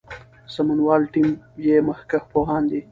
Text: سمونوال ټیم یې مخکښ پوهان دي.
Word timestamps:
سمونوال 0.53 1.01
ټیم 1.13 1.29
یې 1.65 1.77
مخکښ 1.87 2.23
پوهان 2.31 2.63
دي. 2.71 2.79